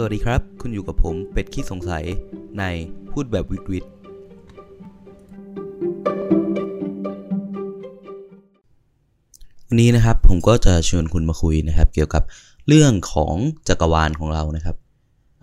[0.00, 2.04] สวัสดีครับ คุณอยู่กับผมเป็ดขี้สงสัย
[2.58, 2.64] ใน
[3.10, 3.84] พูดแบบวิดวิด
[9.68, 12.22] วันนี้นะครับผมก็จะชวนคุณมาคุยนะครับ เกี่ยวกับ
[12.68, 13.34] เรื่องของ
[13.68, 14.76] จักรวาลของเรานะครับ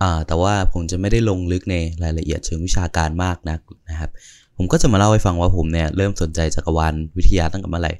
[0.02, 3.60] อ่าแต่ว่าผมจะไม่ได้ลงลึกในรายละเอียดเชิงวิชาการมากนัก
[3.90, 4.10] นะครับ
[4.56, 7.92] ผมก็จะมาเล่าให้ฟังว่าผมเนี่ยเริ่มสนใจจักรวาลวิทยาตั้งแต่เมื่อไหร่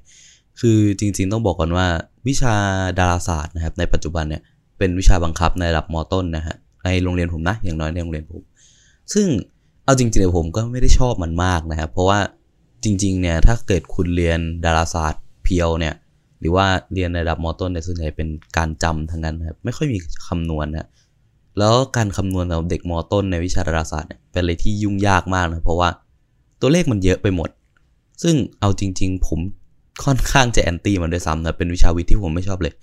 [0.61, 1.87] คือจริงๆต้องบอกก่อนว่า
[2.29, 2.55] วิชา
[2.99, 4.43] ดาราศาสตร์นะครับในปัจจุบันเนี่ย
[4.79, 8.43] เป็นวิชาบังคับในระดับมต้นนะฮะในโรงเรียนผมนะอย่างน้อยในโรงเรียนผม
[9.13, 9.27] ซึ่ง
[9.85, 12.19] เอาจริงๆเดี๋ยผมก็ไม่ได้ชอบมันมากนะครับ เพราะว่า
[12.85, 15.95] จริงๆเนี่ยถ้าเกิดคุณเรียนดาราศาสตร์เพียวเนี่ย
[16.41, 20.89] หรือว่าเรียนในระดับมต้นเนี่ยส่วนใหญ่เป็นการจำทั้งนั้นนะครับไม่ค่อยมีคำนวณนะ
[21.59, 25.89] แล้วการคำนวณสำหรับเด็กมต้นในวิชาดาราศาสตร์เนี่ยเป็นอะไรที่ยุ่งยากมากนะเพราะว่า
[26.61, 27.51] ตัวเลขมันเยอะไปหมด
[28.23, 29.41] ซึ่งเอาจริง ๆ ผม
[30.05, 32.75] ค่อนข้างจะแอนตี้มันด้วยซ้ำนะเป็นวิชาวิทย์ที่ผมไม่ชอบเลย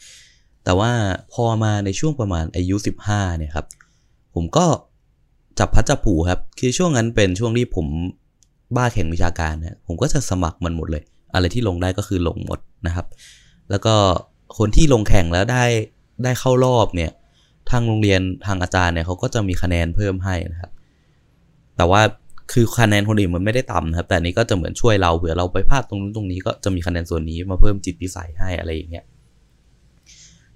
[0.64, 0.92] แต่ว่า
[1.34, 2.76] พอมาในช่วงประมาณอายุ
[3.08, 3.68] 15เนี่ยครับ
[4.36, 4.66] ผมก็
[5.60, 7.88] จับพัดจับผูครับ คือช่วงนั้นเป็นช่วงที่ผม
[8.76, 13.06] บ้าแข่งวิชาการนะผมก็จะสมัครมันหมดเลย อะไรที่ลงได้ก็คือลงหมดนะครับ
[13.70, 13.96] แล้วก็
[14.58, 15.66] คนที่ลงแข่งแล้วได้
[16.24, 17.12] ได้เข้ารอบเนี่ย
[17.70, 20.72] ทางโรงเรียนทางอาจารย์เนี่ยเขาก็จะมีคะแนนเพิ่มให้นะครับ
[21.78, 22.02] แต่ว่า
[22.54, 29.06] คือคะแนนคนอื่นมันไม่ได้ต่ำนะครับ แต่นี้ก็จะเหมือนช่วยเราเผื่อเราไปพลาดตรงนู้นตรงนี้ก็จะมีคะแนนส่วนนี้มาเพิ่มจิตวิสัยให้อะไรอย่างเงี้ย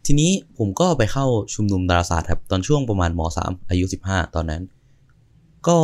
[0.10, 4.62] ทีนี้ผมก็ไปเข้าชุมนุมดาราศาสตร์ครับ ตอนช่วงประมาณม .3 อายุ15ตอนนั้น
[5.68, 5.78] ก็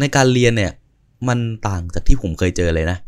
[0.00, 0.72] ในการเรียนเนี่ย
[1.28, 2.98] มันต่างจากที่ผมเคยเจอเลยนะ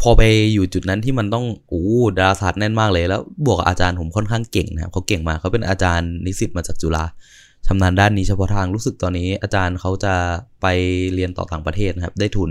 [0.00, 0.22] พอไป
[0.54, 1.84] อยู่จุดนั้นที่มันต้องโอ้
[2.18, 7.04] ดาราศาสตร์แน่นมากเลยแล้ว บวกอาจารย์ผมค่อนข้างเก่งนะครับเขาเก่งมากเขาเป็นอาจารย์นิสิตมาจากจุฬา
[7.66, 10.14] ชำนาญด้านนี้เฉพาะทางรู้สึกตอนนี้ อาจารย์เขาจะ
[10.62, 10.66] ไป
[11.14, 12.50] เรียนต่อต่างประเทศนะครับ ได้ทุน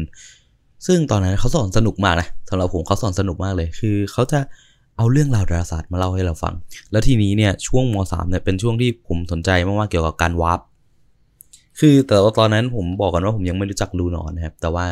[0.87, 4.39] ซึ่งตอนนั้นเขาสอนสนุกมากนะสำหรับผมเขาสอนสนุกมากเลย คือเขาจะ
[4.97, 6.53] เอาเรื่องราวดาราศาสตร์มาเล่าให้เราฟัง
[6.91, 10.59] แล้วทีนี้เนี่ยช่วงม .3 เนี่ยเป็นช่วงที่ผมสนใจมากๆเกี่ยวกับการวาร์ป
[11.80, 14.85] คือแต่ว่าตอนนั้นผมบอกกันว่าผมยังไม่รู้จักรูหนอนนะครับ แต่ว่า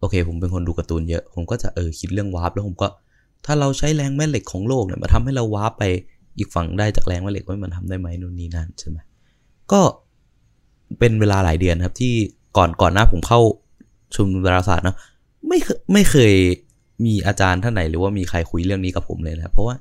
[0.00, 2.88] โอเค ผมเป็นคนดูการ์ตูนเยอะ ผมก็จะเออคิดเรื่องวาร์ปแล้วผมก็
[3.46, 5.84] ถ้าเราใช้แรงแม่เหล็กของโลกเนี่ยมาทำให้เราวาร์ปไป
[6.38, 8.98] อีกฝั่งได้จากแรงแม่เหล็กว่ามันทำได้ไหมนู่นนี่นั่นใช่ไหม
[9.72, 9.80] ก็
[10.98, 12.12] เป็นเวลาหลายเดือนครับที่
[12.56, 13.40] ก่อนก่อนหน้าผมเข้า
[14.14, 14.96] ชุมนุมดาราศาสตร์นะ
[15.48, 15.58] ไม่
[15.92, 16.32] ไม่เคย
[17.04, 19.76] มีอาจารย์ท่านไหนหรือว่ามีใครคุยเรื่องนี้กับผมเลยนะเพราะว่า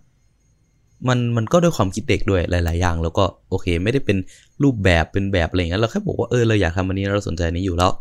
[1.07, 4.17] มันมันก็ด้วยความคิดเด็กด้วยหลาย ๆ อย่าง แล้วก็โอเค ไม่ได้เป็น
[4.63, 7.91] รูปแบบเป็นแบบอะไรอย่างนั้นเราแค่บอกว่าเออเราอยากทำอันนี้เราสนใจนี้อยู่แล้ว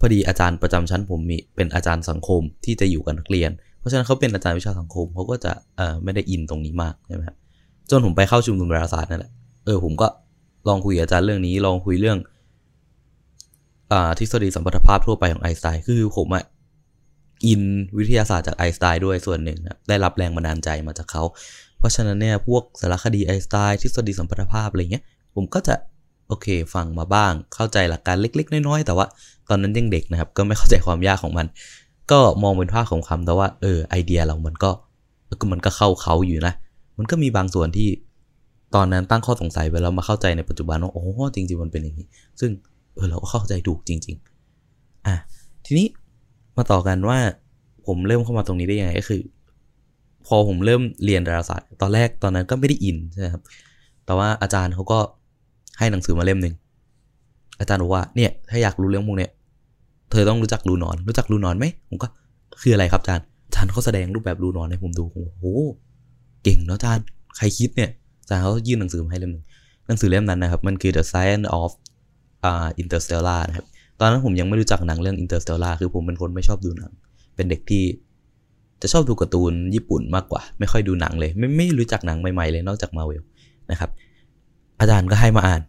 [0.00, 7.36] พอดีอาจารย์ประจำชั้นผมมีเป็นอาจารย์สังคมที่จะอยู่กับนักเรียน เพราะฉะนั้นเขาเป็นอาจารย์วิชาสังคมเขาก็จะเออไม่ได้อินตรงนี้มากใช่ไหมครับ
[7.90, 9.32] จนผมไปเข้าชุมนุมดาราศาสตร์นั่นแหละ
[9.66, 10.08] เออผมก็
[10.68, 12.18] ลองคุยอาจารย์เรื่องนี้ลองคุยเรื่อง
[13.92, 16.44] อ่าทฤษฎีสัมพัทธภาพทั่วไปของไอน์สไตน์คือผมอะ
[17.44, 17.62] อิน
[17.98, 21.22] วิทยาศาสตร์จากไอน์สไตน์ด้วยส่วนหนึ่งนะได้รับแรงบันดาลใจมาจากเขา
[21.78, 25.74] เพราะฉะนั้นเนี่ยพวกสารคดีไอน์สไตน์ทฤษฎีสัมพัทธภาพอะไรเงี้ยผมก็จะ
[26.28, 29.06] โอเค ฟังมาบ้าง เข้าใจหลักการเล็ก ๆ น้อยๆ แต่ว่า
[29.48, 31.46] ตอนนั้นยังเด็กนะครับ ก็ไม่เข้าใจความยากของมัน
[32.10, 34.70] ก็มองเป็นภาพของคำแต่ว่าเออไอเดียเรามันก็
[35.52, 36.54] มันก็เข้าเขาอยู่นะ
[36.98, 37.88] มันก็มีบางส่วนที่
[38.74, 41.02] ตอนนั้นตั้งข้อสงสัยไปแล้วมาเข้าใจในปัจจุบันว่าโอ้
[41.34, 42.06] จริงๆมันเป็นอย่างนี้
[42.40, 42.50] ซึ่ง
[42.94, 44.16] เออเราก็เข้าใจถูกจริง
[44.62, 45.16] ๆ อะ
[45.66, 45.86] ทีนี้
[46.60, 47.18] มาต่อกันว่า
[47.86, 49.22] ผมเริ่มเข้ามาตรงนี้ได้ยังไงก็คือ
[50.26, 53.42] พอผมเริ่มเรียนดาราศาสตร์ ตอนแรกตอนนั้นก็ไม่ได้อินใช่ไหมครับ
[54.06, 54.98] แต่ว่าอาจารย์เขาก็
[55.78, 56.54] ให้หนังสือมาเล่มหนึ่ง
[57.60, 59.30] อาจารย์บอกว่าเนี่ยถ้าอยากรู้เรื่องพวกเนี้ย
[60.10, 62.08] เธอต้องรู้จักรูนอน รู้จักรูนอนไหมผมก็
[62.60, 65.44] คืออะไรครับอาจารย์อาจารย์เขาแสดงรูปแบบรูนอนให้ผมดูโอ้โห
[66.42, 67.04] เก่งเนาะอาจารย์
[67.36, 67.90] ใครคิดเนี่ย
[68.22, 69.44] อาจารย์เขายื่นหนังสือมาให้เล่มหนึ่ง
[69.86, 71.70] หนังสือเล่มนั้นนะครับ มันคือ The Science of
[72.44, 73.66] อ่า Interstellar นะครับ
[74.00, 76.92] ตอนนั้นผมยังไม่รู้จักหนังเรื่อง Interstellar คือผมเป็นคนไม่ชอบดูหนัง
[77.36, 77.84] เป็นเด็กที่
[78.82, 83.22] จะชอบดูการ์ตูนญี่ปุ่นมากกว่า ไม่ค่อยดูหนังเลย ไม่ไม่รู้จักหนังใหม่ๆเลยนอกจากมาเวล
[83.70, 83.90] นะครับ
[84.80, 85.62] อาจารย์ก็ให้มาอ่าน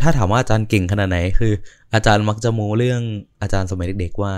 [0.00, 1.52] ถ้าถามว่าอาจารย์เก่งขนาดไหน คือ
[1.94, 3.00] อาจารย์มักจะโมเรื่อง
[3.42, 4.32] อาจารย์สมัยเด็กๆว่า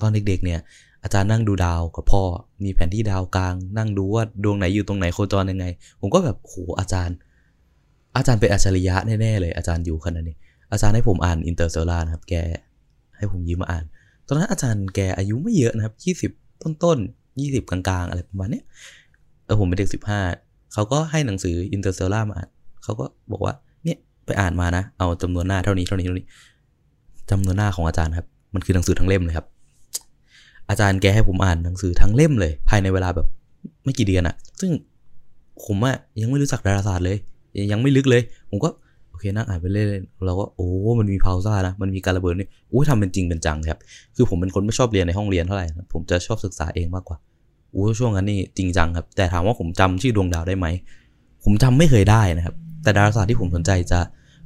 [0.00, 0.60] ตอนเด็กๆเนี่ย
[1.04, 2.22] อาจารย์นั่งดูดาวกับพ่อ
[2.64, 5.66] มีแผนที่ดาวกลาง นั่งดูว่าดวงไหนอยู่ตรงไหนโคจรยังไง
[6.00, 7.16] ผมก็แบบโหอาจารย์
[8.16, 10.36] อาจารย์เป็นอัจฉริยะแน่ๆเลย อาจารย์อยู่ขนาดนี้
[10.72, 12.34] อาจารย์ให้ผมอ่านอินเตอร์เซลล่านะครับ แก
[13.16, 13.84] ให้ผมยืมมาอ่าน
[14.26, 16.30] ตอนนั้นอาจารย์แกอายุไม่เยอะนะครับยี่สิบ
[16.62, 18.64] ต้นๆยี่สิบกลางๆ อะไรประมาณเนี้ย
[19.44, 20.20] เออผมเป็นเด็กสิบห้า
[20.72, 22.48] เขาก็ให้หนังสือ Interstellar มาอ่าน
[22.82, 23.54] เขาก็บอกว่า
[23.84, 26.26] เนี่ยไปอ่านมานะ เอาจำนวนหน้าเท่านี้เท่านี้เท่านี้
[27.30, 29.46] จำนวนหน้าของอาจารย์ครับ มันคือหนังสือทั้งเล่มเลยครับ
[30.70, 33.26] อาจารย์แกให้ผมอ่านหนังสือทั้งเล่มเลย ภายในเวลาแบบ
[33.84, 34.70] ไม่กี่เดือนอะซึ่ง
[35.64, 37.16] ผมอะยังไม่รู้จักดาราศาสตร์เลย
[37.72, 38.70] ยังไม่ลึกเลย ผมก็
[39.18, 40.68] เคนั่งอ่านไปเรื่อยๆเราก็โอ้
[40.98, 43.80] มันมีพัลซาร์นะมันมีการระเบิดนี่โอ้ทำเป็นจริงเป็นจังครับ
[44.16, 47.18] คือผมเป็นคนไม่ชอบเรียนในห้องเรียนเท่าไหร่ผมจะชอบศึกษาเองมากกว่า
[47.72, 50.66] โอ้ช่วงนั้นนี่จริงจังครับ แต่ถามว่าผมจำชื่อดวงดาวได้ไหม
[51.44, 52.54] ผมจำไม่เคยได้นะครับ
[52.84, 54.00] แแต่ดาราศาสตร์ที่ผมสนใจจะ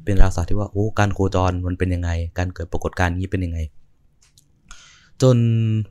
[0.05, 3.59] เป็นดาราศาสตร์ที่ว่าโอ้การโคจรมันเป็นยังไง การเกิดปรากฏการณ์นี้เป็นยังไง
[5.23, 5.37] จน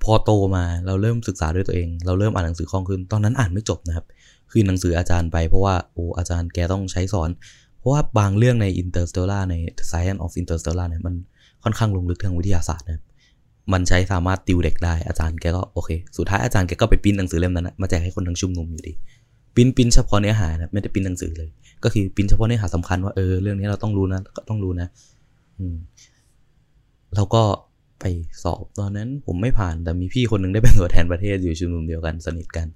[0.04, 4.06] พอโตมาเราเริ่มศึกษาด้วยตัวเอง เราเริ่มอ่านหนังสือคล่องขึ้น ตอนนั้นอ่านไม่จบนะครับ
[4.52, 7.30] คือหนังสืออาจารย์ไปเพราะว่าโอ้อาจารย์แกต้องใช้สอน
[7.82, 9.56] เพราะว่าบางเรื่องใน Interstellar ใน
[9.92, 11.16] Science of Interstellar เนี่ยมัน
[11.64, 13.02] ค่อนข้างลงลึกทางวิทยาศาสตร์นะ
[13.74, 18.94] มันใช้สามารถติวเด็กได้อาจารย์แกก็โอเค สุดท้ายอาจารย์แกก็ไปปิ้นหนังสือเล่มนั้นนะมาแจกให้คนทั้งชุมนุมอยู่ดี
[19.56, 21.50] print print เฉพาะเนื้อหานะไม่ได้ปิ้นหนังสือเลย
[21.84, 24.88] ก็คือปิ้นเฉพาะเนื้อหาสำคัญว่าเออเรื่องนี้เราต้องรู้นะก็ต้องรู้นะ
[25.60, 25.76] อืม
[27.16, 27.44] เราก็
[28.00, 28.06] ไป
[28.44, 32.68] สอบตอนนั้นผมไม่ผ่านแต่มีพี่คนหนึงได้เป็นตัวแทนประเทศอยู่ชุมนุมเดียวกันสนิทกัน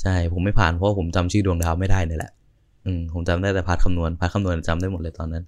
[0.00, 2.32] ใช่ผมไม่ผ่านเพราะผมจำชื่อดวงดาวไม่ได้นี่แหละ
[2.86, 5.44] อืมผมจำได้แต่ part คำนวณ part คำนวณจำได้หมดเลยตอนนั้น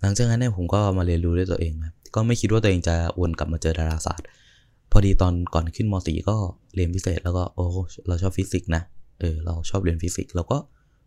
[0.00, 4.26] หลังจากนั้นเนี่ยผมก็มาเรียนรู้ด้วยตัวเองครับก็ไม่คิดว่าตัวเองจะวนกลับมาเจอดาราศาสตร์
[4.90, 6.36] พอดีตอนก่อนขึ้นม .4 ก็
[6.74, 7.66] เรียนพิเศษ แล้วก็โอ้
[8.08, 8.82] เราชอบฟิสิกส์นะ
[9.20, 10.58] เออเราชอบเรียนฟิสิกส์เราก็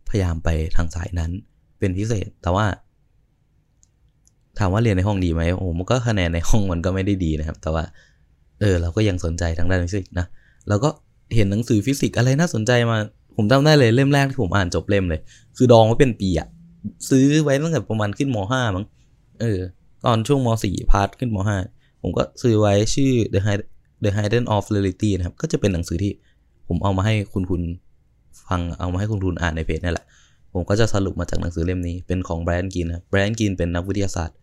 [0.10, 1.32] พยายามไปทางสายนั้น
[1.80, 2.66] เป็นพิเศษ แต่ว่า
[4.60, 7.84] ถามว่าเรียนในห้องดีไหมโอ้มันก็คะแนนในห้องมันก็ไม่ได้ดีนะครับ แต่ว่า
[8.62, 10.26] เออ เราก็ยังสนใจทางด้านฟิสิกส์นะ
[10.70, 10.90] เราก็
[11.36, 12.98] เห็นหนังสือฟิสิกส์อะไรน่าสนใจมา
[13.42, 15.20] ผมจำได้เลยเล่มแรกที่ผมอ่านจบเล่มเลย
[15.58, 16.48] คือดองไว้เป็นปีอะ
[17.10, 18.86] ซื้อไว้ตั้งแต่ประมาณขึ้นม .5 มั้ง
[19.42, 19.60] เออ
[20.06, 21.38] ตอนช่วงม .4 part ขึ้นม
[21.72, 23.64] .5 ผมก็ซื้อไว้ชื่อ The Hide
[24.04, 26.12] The Hidden of Reality นะครับ ก็จะเป็นหนังสือที่
[26.68, 27.62] ผมเอามาให้คุณคุณ
[28.46, 30.06] ฟังเอามาให้คุณคุณอ่านในเพจนี่แหละ
[30.54, 34.38] ผมก็จะสรุปมาจากหนังสือเล่มนี้เป็นของ Brian Greene นะ Brian Greene เป็นนักวิทยาศาสตร์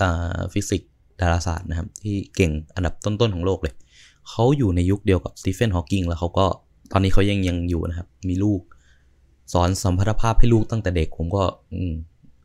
[0.00, 0.90] อ่าฟิสิกส์
[1.20, 3.74] ดาราศาสตร์นะครับ ที่เก่งอันดับต้นๆของโลกเลย
[4.28, 6.46] เขาอยู่ในยุคเดียวกับสตีเฟนฮอว์กิงแล้วเขาก็
[6.92, 8.60] ตอนนี้เขายังยังอยู่นะครับ มีลูก
[9.52, 11.42] สอนสัมพัทธภาพให้ลูกตั้งแต่เด็ก ผมก็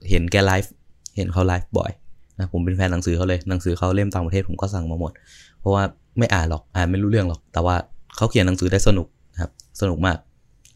[0.09, 0.71] เห็นแกไลฟ์
[1.15, 1.91] เห็นเขาไลฟ์บ่อย
[2.37, 5.11] นะผมเป็นแฟนหนังสือเขาเลยหนังสือเขาเล่มต่างประเทศผมก็สั่งมาหมด
[5.59, 5.83] เพราะว่า
[6.17, 7.75] ไม่อ่านหรอกอ่านไม่รู้เรื่องหรอก แต่ว่า
[8.15, 9.51] เขาเขียนหนังสือได้สนุกนะครับ
[9.81, 10.17] สนุกมาก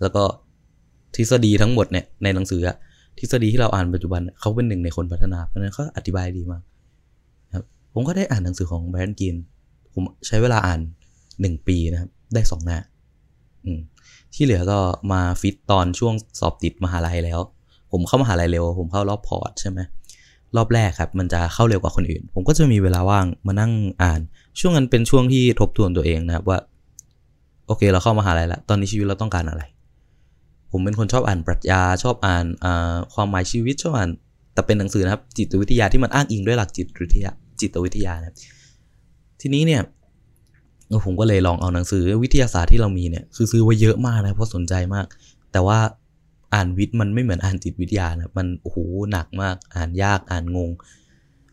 [0.01, 0.23] แล้วก็
[1.15, 2.75] ทฤษฎีทั้งหมดเนี่ยในหนังสืออะ
[3.19, 6.61] ทฤษฎีที่เราอ่านปัจจุบันเขาเป็นหนึ่งในคนพัฒนาเพราะนั้นเขาอธิบายดีมาก
[7.55, 9.35] ครับผมก็ได้อ่านหนังสือของแบรนด์กิน
[9.93, 10.79] ผมใช้เวลาอ่าน
[11.41, 12.77] หนึ่งปีนะครับ ได้สองหน้า
[14.33, 14.79] ที่เหลือก็
[15.11, 17.39] มาฟิตตอนช่วงสอบติดมหาลัยแล้ว
[17.91, 19.79] ผมเข้ามหาลัยเร็ว ผมเข้ารอบ port ใช่ไหม
[20.55, 23.71] รอบแรกครับ มันจะเข้าเร็วกว่าคนอื่น ผมก็จะมีเวลาว่างมานั่ง
[24.01, 24.19] อ่าน
[24.59, 26.59] ช่วงนั้นเป็นช่วงที่ทบทวนตัวเองนะครับว่า
[27.67, 29.63] โอเค เราเข้ามหาลัยแล้ว ตอนนี้ชีวิตเราต้องการอะไร
[30.71, 32.45] ผมเป็นคนชอบอ่านปรัชญาชอบอ่าน
[33.13, 34.09] ความหมายชีวิตชอบอ่าน
[34.53, 37.31] แต่เป็นหนังสือนะครับ จิตวิทยาที่มันอ้างอิงด้วยหลักจิตวิทยา
[37.61, 38.35] จิตวิทยานะครับ
[39.41, 39.81] ทีนี้เนี่ย
[41.05, 45.05] ผมก็เลยลองเอาหนังสือวิทยาศาสตร์ที่เรามีเนี่ยคือซื้อไว้เยอะมากนะเพราะสนใจมาก
[45.51, 45.79] แต่ว่า
[46.53, 48.77] อ่านวิทย์มันไม่เหมือนอ่านจิตวิทยานะมันโอ้โห
[49.11, 50.69] หนักมาก อ่านยากอ่านงง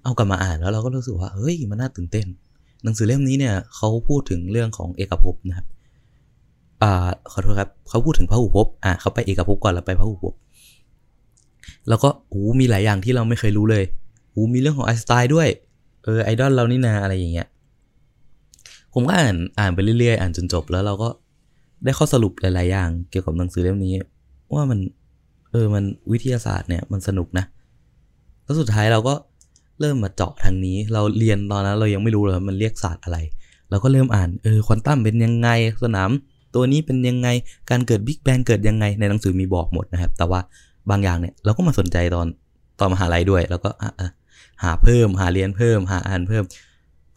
[0.02, 2.26] เอากลับมาอ่านแล้วเราก็รู้สึกว่าเฮ้ยมันน่าตื่นเต้น
[2.84, 5.66] หนังสือเล่มนี้เนี่ยเขาพูดถึงเรื่องของเอกภพนะครับ
[6.82, 10.34] อ่าขอโทษครับเขาพูดถึงพระหุภพอ่าเขาไปเอกภพก่อนแล้วไปพระหุภพ
[11.88, 13.84] แล้วก็โอ้มีหลายอย่างที่เราไม่เคยรู้เลย
[14.30, 15.48] โอ้มีเรื่องของไอสไตน์ด้วย
[16.04, 17.46] เออไอดอลเรานี่นาอะไรอย่างเงี้ย
[18.94, 21.08] ผมก็อ่านอ่านไปเรื่อยๆ อ่านจนจบแล้วเราก็
[21.84, 23.94] ได้ข้อสรุปหลาย ๆ อย่าง เกี่ยวกับหนังสือเล่มนี้
[24.54, 24.78] ว่ามัน
[25.50, 27.44] เออมันวิทยาศาสตร์เนี่ยมันสนุกนะ
[28.44, 29.14] แล้วสุดท้ายเราก็
[29.80, 33.18] เริ่มมาเจาะทางนี้ เราเรียนตอนนั้นเรายังไม่รู้เลยมันเรียกศาสตร์อะไร
[33.70, 35.48] เราก็เริ่มอ่านเออควอนตัมเป็นยังไง
[35.84, 36.10] สนาม
[36.54, 37.28] ตัวนี้เป็นยังไง
[37.70, 40.40] การเกิดบิ๊กแบงเกิดยังไงในหนังสือมีบอกหมดนะครับ แต่ว่า
[40.90, 42.26] บางอย่างเนี่ยเราก็มาสนใจตอน
[42.80, 43.70] ตอนมหาลัยด้วย แล้วก็
[44.62, 46.44] หาเพิ่มหาเรียนเพิ่มหาอ่านเพิ่ม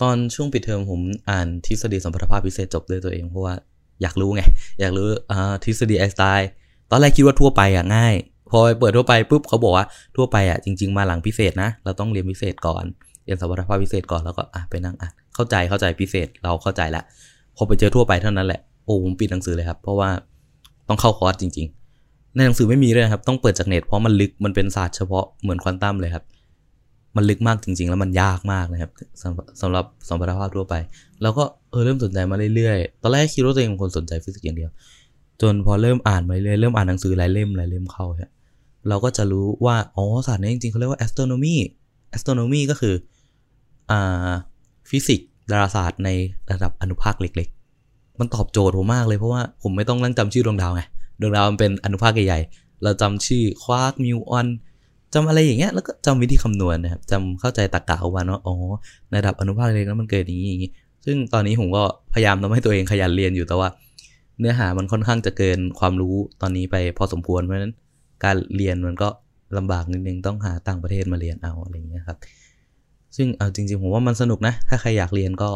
[0.02, 3.54] ตอนช่วงปิดเทอมผมอ่านทฤษฎีสัมพัทธภาพพิเศษจบด้วยตัวเองเพราะว่า
[4.02, 4.42] อยากรู้ไง
[4.80, 6.50] อยากรู้อ่าทฤษฎีไอน์สไตน์
[6.92, 8.14] ตอนแรกคิดว่าทั่วไปอะง่าย
[8.52, 9.86] พอไปเปิดทั่วไปปุ๊บเขาบอกว่า
[10.16, 12.84] ทั่วไปอะจริง ๆ มาหลังพิเศษนะ เราต้องเรียนพิเศษก่อน
[13.26, 17.04] เรียนสัมพัทธภาพพิเศษก่อนแล้วก็อะไปนั่งอ่านเข้าใจเข้าใจพิเศษเราเข้าใจแล้ว
[17.56, 20.10] พอไปเจอทั่วไปเท่านั้นแหละโอ้ผมปิดหนังสือเลยครับเพราะว่า
[20.88, 21.68] ต้องเข้าคอร์สจริง
[22.02, 26.24] ๆ ในหนังสือไม่มีเลยครับต้องเปิดจากเน็ตเพราะมันลึกมันเป็นศาสตร์เฉพาะเหมือนควอนตัมเลยครับ
[27.18, 30.76] มันลึกมากจริง ๆ แล้วมันยากมากนะครับสำหรับสำหรับสมพัทธภาพทั่วไป
[31.22, 34.70] แล้วก็เออเริ่มสนใจมาเรื่อยๆ ตอนแรกคิดว่าตัวเองเป็นคนสนใจฟิสิกส์อย่างเดียว
[35.42, 38.32] จนพอเริ่มอ่านมาเรื่อยเริ่มอ่านหนังสือหลายเล่มหลายเล่มเข้าเนี่ย
[38.88, 41.56] เราก็จะรู้ว่าอ๋อศาสตร์นี้จริงๆเขาเรียกว่า astronomy
[42.16, 42.96] astronomy ก็คือ
[43.92, 44.32] อ่า
[44.90, 46.10] ฟิสิกส์ดาราศาสตร์ใน
[46.52, 47.50] ระดับอนุภาคเล็ก
[47.84, 50.84] ๆ มันตอบโจทย์ผมมากเลยเพราะว่าผมไม่ต้องนั่งจำชื่อดวงดาวไง
[51.22, 54.48] ดวงดาวมันเป็นอนุภาคใหญ่ๆเราจำชื่อควาร์กมิวออน
[55.18, 58.56] จำอะไรอย่างเงี้ยแล้วก็จำวิธีคำนวณนะครับจำเข้าใจตรรกะของมันว่าอ๋อ
[59.10, 60.72] ในระดับอนุภาคเล็กแล้วมันเกิดอย่างนี้อย่างนี้
[61.06, 61.84] ซึ่งตอนนี้ผมก็
[62.14, 63.70] พยายามทำให้ตัวเองขยันเรียนอยู่แต่ว่า
[64.40, 67.74] เนื้อหามันค่อนข้างจะเกินความรู้ตอนนี้ไปพอสมควรเพราะฉะนั้น
[68.24, 69.10] การเรียนมันก็
[69.58, 72.18] ลำบากนิดนึงต้องหาต่างประเทศมาเรียนเอาอะไรอย่างเงี้ยครับ
[73.16, 75.50] ซึ่งเอาจริง ๆ ผมว่ามันสนุกนะ ถ้าใครอยากเรียนก็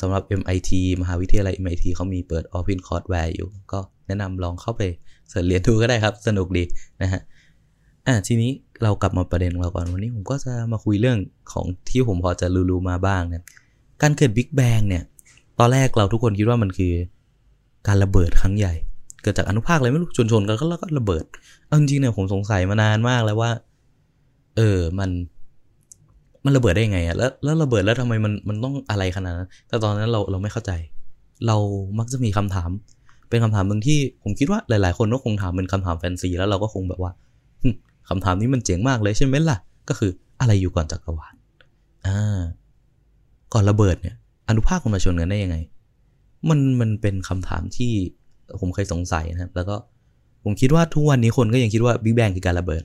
[0.00, 4.82] สำหรับ MIT มหาวิทยาลัย MIT เขามีเปิด Open Courseware อยู่ ก็แนะนำลองเข้าไป
[5.28, 6.64] เสิร์ชเรียนดูก็ได้ครับ สนุกดี
[7.02, 7.20] นะฮะ
[8.06, 8.50] อะทีนี้
[8.82, 11.18] เรากลับมาประเด็นเราก่อนวันนี้ผมก็จะมาคุยเรื่อง
[11.52, 13.42] ของที่ผมพอจะรู้ๆมาบ้างนะ
[14.02, 15.02] การเกิดบิ๊กแบงเนี่ย
[15.58, 16.92] ตอนแรกเราทุกคนคิดว่ามันคือ
[17.86, 18.74] การระเบิดครั้งใหญ่
[19.22, 21.24] เกิดจากอนุภาคอะไรไม่รู้ชนชนๆกันแล้วก็ระเบิด
[21.66, 23.50] เอาจริงๆเนี่ยผมสงสัยมานานมากแล้วว่า
[24.56, 25.10] เออมัน
[26.44, 30.72] มันระเบิดได้ยังไงอะแล้วแล้วระเบิดแล้วทำไมมันมันต้องอะไรขนาดนั้น แต่ตอนนั้นเราเราไม่เข้าใจ
[31.46, 31.56] เรา
[31.98, 32.70] มักจะมีคำถาม
[33.28, 37.12] เป็นคำถามหนึ่งที่ผมคิดว่าหลาย ๆ คนก็คงถามเป็นคำถามแฟนซีแล้วเราก็คงแบบว่า
[38.08, 41.34] คำถามนี้มันเจ๋งมากเลยใช่ไหมล่ะ ก็คืออะไรอยู่ก่อนจักรวาล
[42.06, 42.40] อ่า
[43.52, 44.16] ก่อนระเบิดเนี่ย
[44.48, 45.56] อนุภาคมันมาชนกันได้ยังไง
[46.48, 47.92] มันมันเป็นคำถามที่
[48.60, 49.76] ผมเคยสงสัยนะครับ แล้วก็
[50.44, 52.82] ผมคิดว่าทุกวันนี้คนก็ยังคิดว่าบิ๊กแบงคือการระเบิด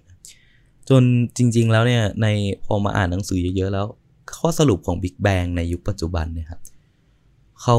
[0.89, 1.03] จน
[1.37, 2.27] จริง ๆ แล้วเนี่ยใน
[2.65, 3.85] พอมาอ่านหนังสือเยอะๆแล้ว
[4.37, 6.61] ข้อสรุปของบิ๊กแบงในยุคปัจจุบันเนี่ยครับ
[7.61, 7.77] เขา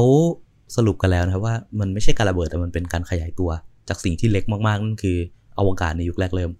[0.75, 3.49] สรุปกันแล้วนะครับว่ามันไม่ใช่การระเบิดแต่มันเป็นการขยายตัว
[3.89, 5.17] จากสิ่งที่เล็กมากๆนั่นคือ
[5.59, 6.51] อวกาศในยุคแรกเริ่ม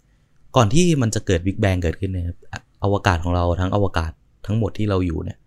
[0.55, 2.25] ก่อนที่มันจะเกิดบิ๊กแบงเกิดขึ้นเนี่ย
[2.83, 4.11] อวกาศของเราทั้งอวกาศ
[4.45, 5.37] ทั้งหมดที่เราอยู่เนี่ย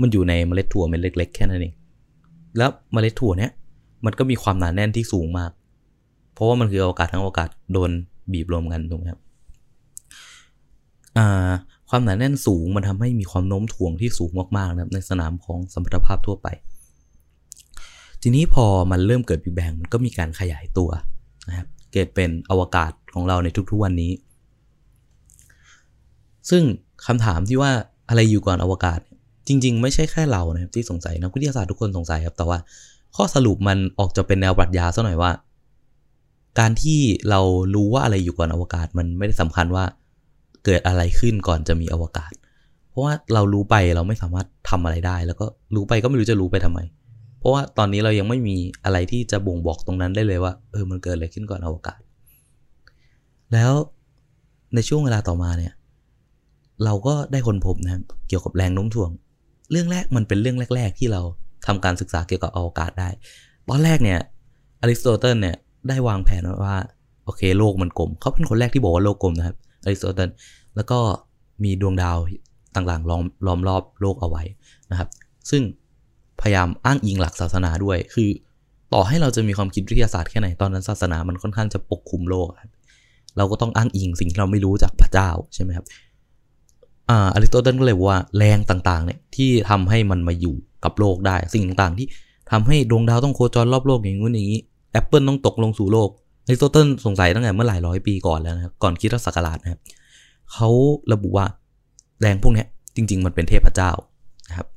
[0.00, 1.74] มันอยู่ในเมล็ดถั่วเม็ดเล็ก ๆ แค่นั้นเอง
[2.56, 3.50] แล้วเมล็ดถั่วเนี่ย
[4.04, 5.50] มันก็มีความหนาแน่นที่สูงมาก
[6.34, 7.90] เพราะว่ามันคืออวกาศทั้งอวกาศโดน
[8.32, 9.20] บีบรวมกันถูกไหมครับ
[11.90, 16.48] ความหนาแน่นสูงมันทำให้มีความโน้มถ่วงที่สูงมากๆนะครับในสนามของสมรรถภาพทั่วไป
[18.22, 20.90] ทีนี้พอมันเริ่มเกิดบิ๊กแบงมันก็มีการขยายตัว
[21.48, 24.12] นะครับเกิดเป็นอวกาศของเราในทุกๆวันนี้
[26.50, 26.62] ซึ่ง
[27.06, 27.70] คำถามที่ว่า
[28.08, 29.00] อะไรอยู่ก่อนอวกาศ
[29.48, 32.58] จริง ๆ ไม่ใช่แค่เรานะครับที่สงสัยนักวิทยาศาสตร์ทุกคนสงสัยครับ แต่ว่า
[33.16, 35.30] ข้อสรุปมันออกจะเป็นแนวปรัชญาซะหน่อยว่า
[36.58, 36.98] การที่
[37.30, 37.40] เรา
[37.74, 39.84] รู้ว่าอะไรอยู่ก่อนอวกาศ มันไม่ได้สำคัญว่า
[40.64, 42.32] เกิดอะไรขึ้นก่อนจะมีอวกาศ
[42.90, 46.80] เพราะว่าเรารู้ไปเราไม่สามารถทำอะไรได้ แล้วก็รู้ไปก็ไม่รู้จะรู้ไปทำไม
[47.38, 52.00] เพราะว่าตอนนี้เรายังไม่มีอะไรที่จะบ่งบอกตรงนั้นได้เลยว่า เออมันเกิดอะไรขึ้นก่อนอวกาศ
[53.52, 53.72] แล้ว
[54.74, 55.72] ในช่วงเวลาต่อมาเนี่ย
[56.84, 59.10] เราก็ได้ค้นพบนะครับเกี่ยวกับแรงโน้มถ่วง
[59.70, 61.20] เรื่องแรกมันเป็นเรื่องแรก ๆ ที่เรา
[61.66, 63.08] ทำการศึกษาเกี่ยวกับอวกาศได้
[63.68, 64.20] ตอนแรกเนี่ย
[64.80, 65.56] อริสโตเติลเนี่ย
[65.88, 66.76] ได้วางแผนว้ว่า
[67.24, 70.30] โอเคโลกมันกลม เขาเป็นคนแรกที่บอกว่าโลกกลมนะครับอริสโตเติล
[70.76, 70.98] แล้วก็
[71.64, 72.18] มีดวงดาว
[72.74, 74.42] ต่างๆล้อมล้อมรอบโลกเอาไว้
[74.90, 75.08] นะครับ
[75.50, 75.62] ซึ่ง
[76.40, 78.28] พยายามอ้างอิงหลักศาสนาด้วย คือ
[78.94, 82.70] ต่อให้เราจะมีความคิดวิทยาศาสตร์แค่ไหนตอนนั้นศาสนามันค่อนข้างจะปกคลุมโลกครับ
[83.36, 85.86] เราก็ต้องอ้างอิงสิ่งที่เราไม่รู้จากพระเจ้าใช่ไหมครับ
[87.10, 92.06] อ่าอริสโตเติลก็เลยว่าแรงต่างๆเนี่ยที่ทำให้มันมาอยู่กับโลกได้ สิ่งต่างๆ ที่
[92.50, 94.60] ทำให้ดวงดาวต้องโคจรรอบโลกอย่างงู้นอย่างนี้
[94.92, 96.08] แอปเปิลต้องตกลงสู่โลก
[96.46, 99.80] อริสโตเติลสงสัยตั้งแต่เมื่อหลายร้อยปีก่อนแล้วนะครับก่อนคริสตศักราชนะครับ
[100.52, 100.68] เขา
[101.12, 101.46] ระบุว่า
[102.20, 102.64] แรงพวกนี้
[102.96, 103.90] จริง ๆ มันเป็นเทพเจ้า
[104.48, 104.68] นะครับ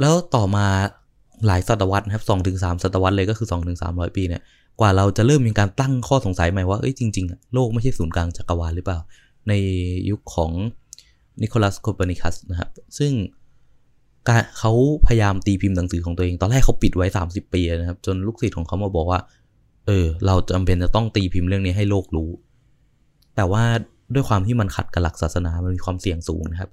[0.00, 0.66] แล้วต่อมา
[1.46, 4.42] หลายศตวรรษนะครับสองถึงสามศตวรรษเลยก็คือสองถึงสามร้อยปีเนี่ย
[4.80, 8.98] กว่าเราจะเริ่มมีการตั้งข้อสงสัยใหม่ว่าเอ้ยจริง ๆ โลกไม่ใช่ศูนย์กลางจักรวาลหรือเปล่า
[9.48, 9.52] ใน
[10.10, 10.52] ยุคของ
[11.42, 13.12] นิโคลัสโคเปนิคัสนะครับ ซึ่ง
[14.28, 14.72] การเขา
[15.06, 19.20] พยายามตีพิมพ์หนังสือของตัวเอง ตอนแรกเขาปิดไว้ 30 ปีนะครับ จนลูกศิษย์ของเขามาบอกว่า
[19.86, 22.30] เออ เราจำเป็นจะต้องตีพิมพ์เรื่องนี้ให้โลกรู้
[23.36, 23.64] แต่ว่า
[24.14, 26.70] ด้วยความที่มันขัดกับหลักศาสนา มันมีความเสี่ยงสูงนะครับ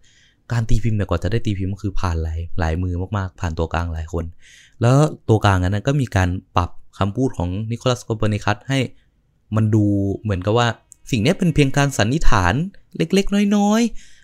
[0.51, 4.25] การตีพิมพ์เนี่ยกว่าจะได้ตีพิมพ์ก็คือผ่านหลายหลายมือมากๆ ผ่านตัวกลางหลายคน
[4.82, 4.96] แล้ว
[5.30, 8.80] ตัวกลางนั้นก็มีการปรับคำพูดของนิโคลัสโคเปนิคัสให้
[9.56, 9.86] มันดู
[10.22, 10.68] เหมือนกับว่า
[11.12, 12.54] สิ่งนี้เป็นเพียงการสันนิษฐาน
[12.98, 14.18] เล็กๆ น้อยๆ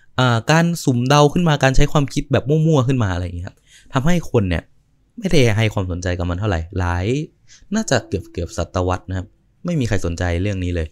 [0.52, 3.56] การสุ่มเดาขึ้นมาการใช้ความคิดแบบมั่วๆขึ้นมาอะไรอย่างนี้ครับ
[3.92, 4.62] ทำให้คนเนี่ย
[5.18, 7.06] ไม่ได้ให้ความสนใจกับมันเท่าไหร่ หลาย
[7.74, 9.26] น่าจะเกือบเกือบศตวรรษนะครับ
[9.64, 10.88] ไม่มีใครสนใจเรื่องนี้เลย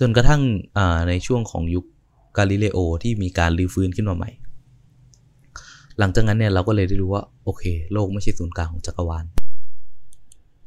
[0.00, 0.40] จนกระทั่ง
[1.08, 1.84] ในช่วงของยุค
[2.36, 4.30] กาลิเลโอที่มีการรีฟื้นขึ้นมาใหม่
[5.98, 9.24] หลังจากนั้นเนี่ยเราก็เลยได้รู้ว่าโอเค โลกไม่ใช่ศูนย์กลางของจักรวาล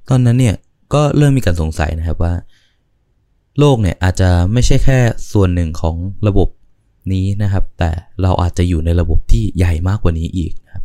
[0.10, 0.56] ตอนนั้นเนี่ย
[0.94, 2.34] ก็เริ่มมีการสงสัยนะครับว่า
[3.60, 5.00] โลกเนี่ยอาจจะไม่ใช่แค่
[5.32, 5.96] ส่วนหนึ่งของ
[6.28, 6.48] ระบบ
[7.12, 7.90] นี้นะครับ แต่
[8.22, 10.84] เราอาจจะอยู่ในระบบที่ใหญ่มากกว่านี้อีกนะครับ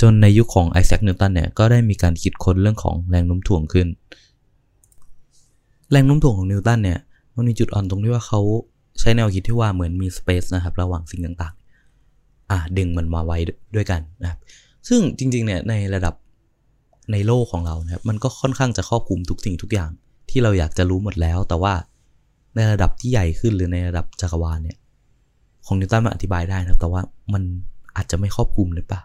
[0.00, 3.86] จนในยุคของไอแซคนิวตันเนี่ย ก็ได้มีการคิดค้นเรื่องของแรงโน้มถ่วงขึ้น
[5.90, 6.98] แรงโน้มถ่วงของนิวตันเนี่ย
[7.36, 8.40] มันมีจุดอ่อนตรงที่ว่าเขา
[9.00, 13.38] ใช้แนวคิดที่ว่าเหมือนมีสเปซนะครับ ระหว่างสิ่งต่างๆ อ่าดึงมันมาไว้
[13.74, 14.38] ด้วยกันนะครับ
[14.88, 16.14] ซึ่งจริงๆ เนี่ยในระดับ
[17.12, 19.90] ในโลกของเรานะครับ มันก็ค่อนข้างจะครอบคลุมทุกสิ่งทุกอย่าง
[20.30, 21.74] ที่เราอยากจะรู้หมดแล้ว แต่ว่า
[22.54, 24.78] ในระดับที่ใหญ่ขึ้นหรือในระดับจักรวาลเนี่ย
[25.66, 27.02] ของนิวตันมาอธิบายได้นะแต่ว่า
[27.32, 27.42] มัน
[27.96, 29.02] อาจจะไม่ครอบคลุมหรือเปล่า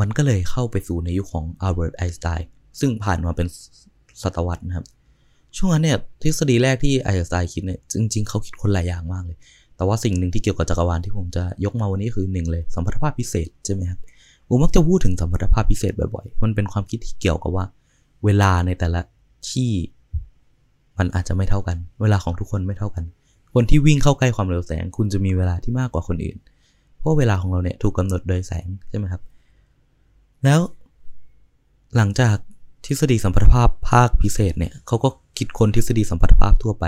[0.00, 2.48] มันก็เลยเข้าไปสู่ในยุคของอัลเบิร์ตไอน์สไตน์
[2.80, 3.46] ซึ่งผ่านมาเป็น
[4.22, 4.86] ศตวรรษนะครับ
[5.56, 9.38] ช่วงนั้นเนี่ยทฤษฎีแรกที่ไอน์สไตน์คิดเนี่ยจริง ๆ เขาคิดคนหลายอย่างมากเลย
[9.76, 13.98] แต่ว่าสิ่งหนึ่งที่เกี่ยวกับจักรวาลที่ผมจะยกมาวันนี้คือหนึ่งเลยสัมพัทธภาพพิเศษใช่ไหมครับ
[14.48, 17.64] ผมมักจะพูดถึงสัมพัทธภาพพิเศษบ่อยๆ มันเป็นความคิดที่เกี่ยวกับว่า
[18.24, 19.00] เวลาในแต่ละ
[19.50, 19.70] ที่
[20.98, 23.04] มันอาจจะไม่เท่ากัน เวลาของทุกคนไม่เท่ากัน
[23.54, 26.36] คนที่วิ่งเข้าใกล้ความเร็วแสง คุณจะมีเวลาที่มากกว่าคนอื่น
[26.98, 29.22] เพราะเวลาของเราเนี่ยถูกกาหนดโดยแสงใช่ไหมครับ
[30.44, 30.60] แล้ว
[31.96, 32.36] หลังจาก
[32.86, 36.84] ทฤษฎีสัมพัทธภาพภาคพิเศษเนี่ยเขาก็คิดคนทฤษฎีสัมพัทธภาพทั่วไป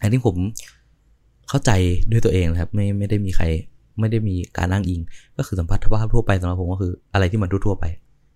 [0.00, 0.36] อันนี้ผม
[1.48, 1.70] เข้าใจ
[2.10, 3.44] ด้วยตัวเองนะครับ ไม่ไม่ได้มีใคร
[4.00, 5.00] ไม่ได้มีการอ้างอิง
[5.36, 7.84] ก็คือสัมพัทธภาพทั่วไปสำหรับผมก็คืออะไรที่มันทั่วไป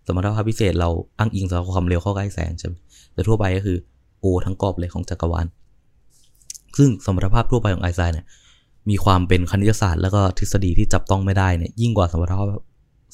[0.07, 0.89] สมรรถภาพพิเศษเรา
[1.19, 2.75] อ้างอิงสำหรับความเร็วเข้าใกล้แสงใช่ไหม
[3.13, 3.77] แต่ทั่วไปก็คือ
[4.21, 5.47] โอทั้งกรอบเลยของจักรวาล
[6.79, 8.27] ซึ่งสมรรถภาพทั่วไปของไอน์สไตน์เนี่ย
[8.91, 12.49] มีความเป็นคณิตศาสตร์แล้วก็ทฤษฎีที่จับต้องไม่ได้เนี่ยยิ่งกว่าสมรรถภาพ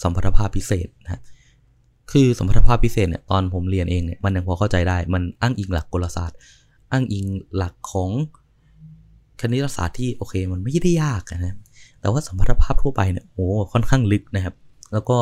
[0.02, 1.22] สมพัทธภาพพิเศษนะ
[2.12, 6.38] คือสมรรถภาพพิเศษเนี่ยตอนผมเรียนเองเนี่ยมันยังพอเข้าใจได้ มันอ้างอิงหลักกลศาสตร์
[6.92, 8.10] อ้างอิงหลักของ
[9.40, 11.56] คณิตศาสตร์ที่โอเค มันไม่ได้ยากนะ
[12.00, 14.54] แต่ว่าสมรรถภาพทั่วไปเนี่ยโอ้ค่อนข้างลึกนะครับ
[14.92, 15.18] แล้วก็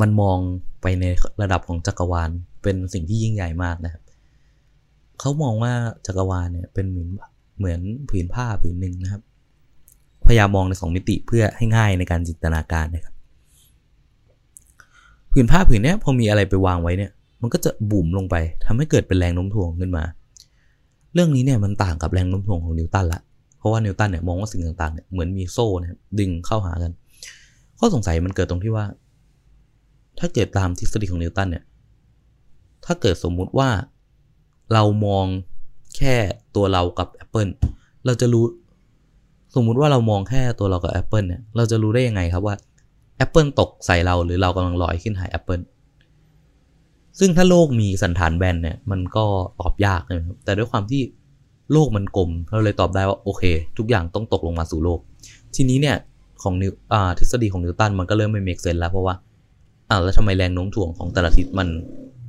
[0.00, 0.38] มันมอง
[0.82, 1.04] ไปใน
[1.42, 2.30] ระดับของจักรวาล
[2.62, 4.02] เป็นสิ่งที่ยิ่งใหญ่มากนะครับ
[5.20, 5.72] เขามองว่า
[6.06, 7.08] จักรวาลเนี่ยเป็นเหมือน
[7.58, 9.22] เหมือนผืนผ้าผืนหนึ่งนะครับ
[10.26, 13.14] พยายามมองในสองมิติเพื่อให้ง่ายในการจินตนาการนะครับ
[15.32, 17.10] ผืนผ้าผืนนี้พอมีอะไรไปวางไว้เนี่ย
[17.40, 18.36] มันก็จะบุ่มลงไป
[18.66, 20.04] ทำให้เกิดเป็นแรงโน้มถ่วงขึ้นมา
[21.14, 23.20] เรื่องนี้เนี่ยมันต่างกับแรงโน้มถ่วงของนิวตันละ
[23.58, 26.92] เพราะว่านิวตันเนี่ยมองว่าสิ่งต่างๆเนี่ยเหมือนมีโซ่นะครับดึงเข้าหากัน
[27.78, 28.86] ข้อสงสัยมันเกิดตรงที่ว่า
[30.18, 31.64] ถ้าเกิดตามทฤษฎีของนิวตันเนี่ย
[32.84, 33.68] ถ้าเกิดสมมุติว่า
[34.72, 35.26] เรามอง
[35.96, 36.16] แค่
[36.56, 37.50] ตัวเรากับ Apple
[38.06, 38.44] เราจะรู้
[39.54, 42.56] สมมุติว่าเรามองแค่ตัวเรากับ Apple เนี่ย เราจะรู้ได้ยังไงครับว่า
[43.24, 45.62] Apple ตกใส่เราหรือเรากำลังลอยขึ้นหา Apple
[47.18, 49.24] ซึ่งถ้าโลกมีสันฐานแบนเนี่ย มันก็
[49.60, 51.02] ตอบยากนะครับ แต่ด้วยความที่
[51.72, 53.42] โลกมันกลม เราเลยตอบได้ว่าโอเค
[53.78, 55.00] ทุกอย่างต้องตกลงมาสู่โลก
[55.54, 55.96] ทีนี้เนี่ย
[56.42, 59.14] ของนิวอ่าทฤษฎีของนิวตันมันก็เริ่มไม่ make sense แล้วเพราะว่า
[59.88, 61.68] อ้าวแล้วทำไมแรงโน้มถ่วงของแต่ละทิศมัน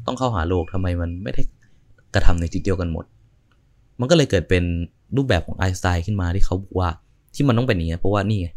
[0.05, 1.41] ต้องเข้าหาโลกทำไมมันไม่ได้
[2.13, 3.05] กระทำในทิศเดียวกันหมด
[3.99, 4.63] มันก็เลยเกิดเป็น
[5.15, 6.89] รูปแบบของไอน์สไตน์ขึ้นมาที่เขาบอกว่า
[7.35, 8.47] ที่มันต้องเป็นอย่างนี้เพราะว่านี่ไง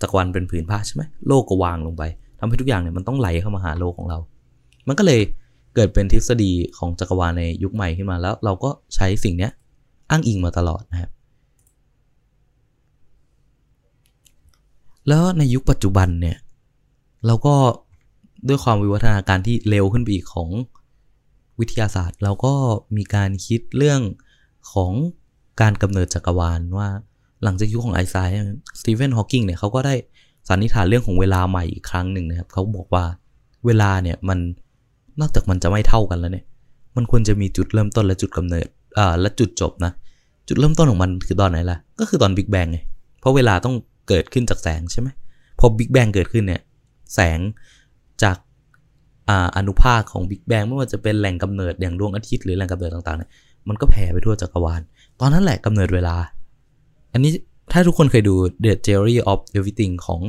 [0.00, 2.02] จักรวาลเป็นผืนผ้าใช่ไหมโลกก็วางลงไป
[2.38, 4.18] ทำให้ทุกอย่างเนี่ยมันต้องไหลเข้ามาหาโลกของเรา
[4.88, 5.20] มันก็เลย
[5.74, 9.48] เกิดเป็นทฤษฎีของจักรวาลในยุคใหม่ขึ้นมาแล้วเราก็ใช้สิ่งนี้
[10.10, 11.10] อ้างอิงมาตลอดนะครับ
[15.08, 16.36] แล้วในยุคปัจจุบันเนี่ย
[17.26, 17.54] เราก็
[18.48, 20.48] ด้วยความวิวัฒนาการที่เร็วขึ้นไปอีกของ
[21.60, 22.54] วิทยาศาสตร์ เราก็
[22.96, 24.00] มีการคิดเรื่อง
[24.72, 24.92] ของ
[25.60, 26.88] การกำเนิดจักรวาลว่า
[27.44, 28.34] หลังจากยุคของไอน์สไตน์
[28.80, 29.94] สตีเฟนฮอว์กิงเนี่ยเขาก็ได้
[30.48, 33.04] สันนิษฐานเรื่องของเวลาใหม่อีกครั้งหนึ่งนะครับเขาบอกว่า
[33.66, 34.38] เวลาเนี่ยมัน
[35.20, 36.44] นอกจากมันจะไม่เท่ากันแล้วเนี่ย
[36.96, 38.66] มันควรจะมีจุดเริ่มต้นและจุดกำเนิด
[38.98, 39.92] อ่าและจุดจบนะ
[40.48, 42.78] จุดเริ่มต้นของมันคือตอนไหนล่ะ ก็คือตอนบิ๊กแบงไง
[43.20, 43.74] เพราะเวลาต้อง
[44.08, 45.08] เกิดขึ้นจากแสงใช่ไหม
[45.58, 46.62] พอบิ๊กแบงเกิดขึ้นเนี่ย
[47.14, 47.38] แสง
[48.22, 48.36] จาก
[49.56, 53.30] อนุภาคของบิ๊กแบงไม่ว่าจะเป็นแหล่งกำเนิดอย่างดวงอาทิตย์หรือแหล่งกำเนิดต่างๆเนี่ย
[53.68, 54.80] มันก็แผ่ไปทั่วจักรวาล
[55.20, 56.16] ตอนนั้นแหละกำเนิดเวลา
[57.12, 57.32] อันนี้
[57.72, 58.34] ถ้าทุกคนเคยดู
[58.64, 60.20] The Theory of Everything ของ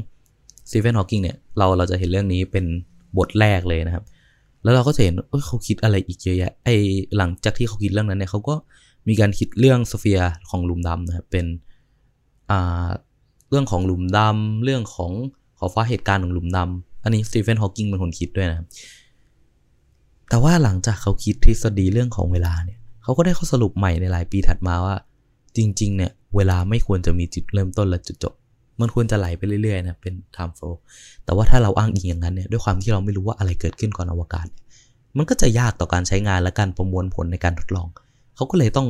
[0.70, 2.66] Stephen Hawking เนี่ย เราเราจะเห็นเรื่องนี้เป็น
[3.18, 4.04] บทแรกเลยนะครับ
[4.64, 6.70] แล้วเราก็จะเห็นเออเขาคิดอะไรอีกเยอะแยะ ไอ
[7.18, 8.56] หลังจากที่เขาคิดเรื่องนั้นเนี่ยเขาก็
[9.08, 11.46] มีการคิดเรื่อง sphere ของหลุมดำนะครับ เป็น
[12.52, 12.88] อ่า
[13.50, 15.12] เรื่องของหลุมดำเรื่องของ
[15.58, 18.68] ขอบฟ้าเหตุการณ์ของหลุมดำ อันนี้สตีเฟนฮอว์กิงเป็นคนคิดด้วยนะครับ
[20.30, 24.96] แต่ว่าหลังจากเขาคิดทฤษฎีเรื่องของเวลาเนี่ย เขาก็ได้ข้อสรุปใหม่ในหลายปีถัดมาว่า
[25.58, 28.34] จริง ๆ เนี่ย เวลาไม่ควรจะมีจุดเริ่มต้นและจุดจบ
[28.82, 30.76] มันควรจะไหลไปเรื่อยๆนะเป็น time flow
[31.26, 34.48] แต่ว่าถ้าเราอ้างอิงอย่างนั้นเนี่ยด้วยความที่เราไม่รู้ว่าอะไรเกิดขึ้นก่อนอวกาศ
[35.18, 37.88] มันก็จะยากต่อการใช้งานและการประมวลผลในการทดลอง
[38.36, 38.88] เขาก็เลยต้อง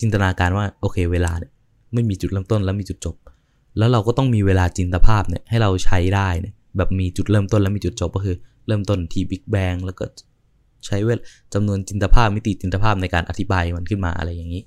[0.00, 1.52] จินตนาการว่าโอเค เวลาเนี่ย
[1.92, 3.16] ไม่มีจุดเริ่มต้นและมีจุดจบ
[3.78, 10.04] แล้วเราก็ต้องมีเวลาจินตภาพเนี่ยให้เราใช้ได้เนี่ย แบบมีจุดเริ่มต้นและมีจุดจบก็คือ เริ่มต้นที่บิ๊กแบงแล้วก็
[10.86, 11.18] ใช้เวล
[11.54, 14.62] จำนวนจินตภาพมิติจินตภาพในการอธิบายมันขึ้นมาอะไรอย่างนี้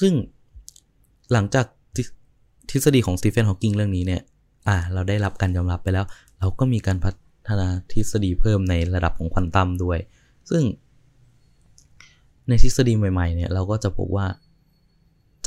[0.00, 0.12] ซึ่ง
[1.32, 1.66] หลังจาก
[2.70, 4.22] ทฤษฎีของสตีเฟนฮอว์กิงเรื่องนี้เนี่ย
[4.68, 6.04] อ่า เราได้รับการยอมรับไปแล้ว
[6.40, 7.10] เราก็มีการพั
[7.48, 9.98] ฒนาทฤษฎีเพิ่มในระดับของควอนตัมด้วย
[10.50, 10.62] ซึ่ง
[12.48, 14.26] ในทฤษฎีใหม่ๆเนี่ยเราก็จะพบว่า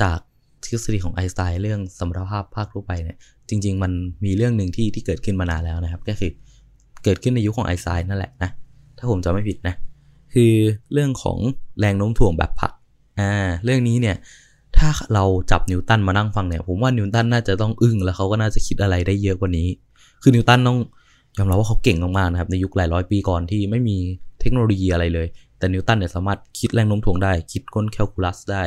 [0.02, 0.20] จาก
[0.68, 3.18] ทฤษฎีของไอน์สไตน์เรื่องสมรรถภาพภาคทั่วไปเนี่ย
[3.50, 3.92] จริง ๆ มัน
[4.26, 6.32] มีเรื่องหนึ่งที่ที่เกิดขึ้นมานานแล้วนะครับ ก็คือ
[7.04, 8.50] เกิดขึ้นในยุคของไอน์สไตน์นั่นแหละนะ
[8.98, 9.76] ถ้าผมจำไม่ผิดนะ
[10.34, 10.54] คือ
[10.94, 11.38] เรื่องของ
[11.80, 12.72] แรงโน้มถ่วงแบบผัก
[13.20, 13.32] อ่า
[13.64, 14.16] เรื่องนี้เนี่ย
[14.78, 19.68] ถ้าเราจับนิวตันมานั่งฟังเนี่ย ผมว่านิวตันน่าจะต้องอึ้งแล้วเขาก็น่าจะคิดอะไรได้เยอะกว่านี้
[20.22, 20.78] คือนิวตันต้อง
[21.38, 23.98] ยอมรับว่าเขาเก่งมากๆนะครับในยุคหลายร้อยปีก่อนที่ไม่มี
[24.40, 28.64] เทคโนโลยีอะไรเลย แต่นิวตันเนี่ยสามารถคิดแรงโน้มถ่วงได้ คิดค้นแคลคูลัสได้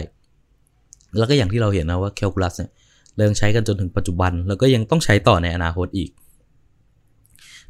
[1.17, 2.71] แล้วก็อย่างที่เราเห็นนะว่าแคลคูลัสเนี่ย
[3.17, 6.11] เริ่มใช้กันจนถึงปัจจุบัน แล้วก็ยังต้องใช้ต่อในอนาคตอีก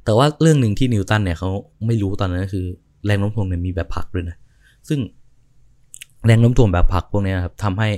[0.04, 1.50] แต่ว่าเรื่องหนึ่งที่นิวตันเนี่ยเขา
[1.86, 2.66] ไม่รู้ตอนนั้นก็คือ
[3.06, 4.36] แรงโน้มถ่วงเนี่ยมีแบบผลักด้วยนะ
[4.88, 5.00] ซึ่ง
[6.26, 7.88] แรงโน้มถ่วงแบบผลักพวกนี้นะครับทำให้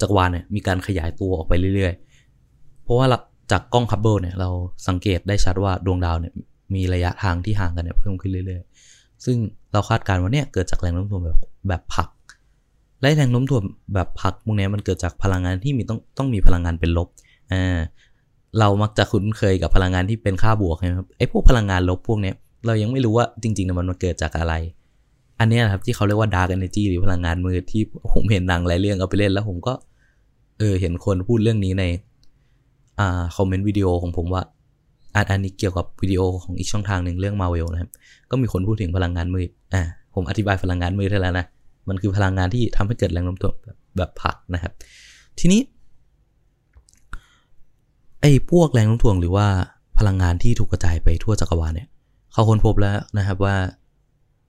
[0.00, 3.06] จักรวาลเนี่ยมีการขยายตัวออกไปเรื่อยๆ เพราะว่า
[3.50, 4.48] จากกล้องฮับเบิลเนี่ยเรา
[4.88, 6.32] สังเกตได้ชัดว่าดวงดาวเนี่ย
[6.74, 9.36] มีระยะทางที่ห่างกันเนี่ยเพิ่มขึ้นเรื่อยๆ ซึ่ง
[9.72, 12.08] เราคาดการณ์ว่าเนี่ยเกิดจากแรงโน้มถ่วงแบบแบบผัก
[13.02, 13.62] และแรงโน้มถ่วง
[13.94, 17.08] แบบผักพวกนี้มันเกิดจากพลังงานที่มีต้องต้องมีพลังงานเป็นลบ
[17.52, 17.78] อ่า
[18.58, 22.32] เรามักจะคุ้นเคยกับพลังงานที่เป็นค่าบวกใช่ไหมครับไอ้พวกพลังงานลบพวกนี้
[22.66, 24.54] เรายังไม่รู้ว่าจริงๆมันเกิดจากอะไร
[25.40, 29.72] อันนี้นะครับที่เขาเรียกว่า dark energy หรือพลังงานมืดที่ผมเห็นหนังหลายเรื่องเอาไปเล่นแล้วผมก็
[30.58, 31.84] เออเห็นคนพูดเรื่องนี้ใน
[33.00, 34.42] อ่าคอมเมนต์วิดีโอของผมว่า
[35.14, 37.90] อันอันนี้เกี่ยวกับวิดีโอของอีกช่องทางหนึ่งเรื่องมาเวลนะครับ
[38.30, 39.82] ก็มีคนพูดถึงพลังงานมืดอ่า
[40.14, 41.46] ผมอธิบายพลังงานมืดได้แล้วนะ
[41.88, 43.54] มันคือพลังงานที่ทำให้เกิดแรงโน้มถ่วง
[43.96, 44.72] แบบผักนะครับ
[45.38, 45.60] ทีนี้
[48.20, 49.46] ไอ้พวกแรงโน้มถ่วงหรือว่า
[49.98, 51.88] พลังงานที่ถูกกระจายไปทั่วจักรวาลเนี่ย
[52.32, 53.56] เขาค้นพบแล้วนะครับว่า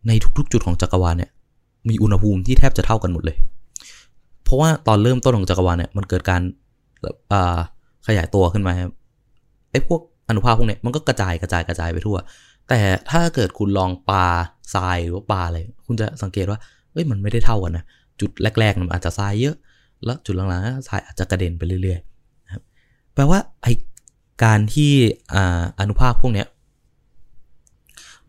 [0.07, 1.31] ในทุกๆ จุดของจักรวาลเนี่ย
[1.89, 3.37] มีอุณหภูมิที่แทบจะเท่ากันหมดเลย
[4.43, 6.41] เพราะว่าตอนเริ่มต้นของจักรวาลเนี่ยมันเกิดการ
[8.07, 8.93] ขยายตัวขึ้นมาครับ
[9.71, 12.17] ไอ้พวกอนุภาคพวกนี้มันก็กระจายกระจายกระจายไปทั่ว
[12.69, 12.79] แต่
[13.11, 14.27] ถ้าเกิดคุณลองปลา
[14.75, 16.59] ทรายหรือว่าปาอะไรคุณจะสังเกตว่า
[16.93, 17.83] เอ้ยมันไม่ได้เท่ากันนะ
[18.19, 19.55] จุดแรกๆมันอาจจะทรายเยอะ
[20.05, 22.63] แล้วจุดหลังๆทรายอาจจะกระเด็นไปเรื่อยๆนะครับ
[23.13, 23.67] แปลว่าไอ
[24.43, 24.91] การที่
[25.79, 26.45] อนุภาคพวกนี้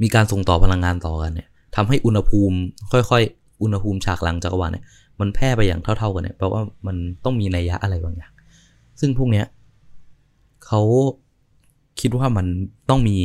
[0.03, 2.57] มีการส่งต่อพลังงานต่อกันเนี่ยทำให้อุณหภูมิ
[2.93, 4.85] ค่อยๆ อุณหภูมิฉากหลังจักรวาลเนี่ย
[5.21, 8.33] มันแพร่ไปอย่างเท่าๆกันเนี่ยแปลว่ามันต้องมีนัยยะอะไรบางอย่าง
[9.01, 9.47] ซึ่งพวกเนี้ย
[10.67, 10.81] เขา
[12.01, 12.47] คิดว่ามัน
[12.91, 13.17] ต้องมี